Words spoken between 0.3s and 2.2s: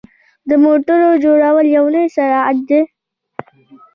د موټرو جوړول یو لوی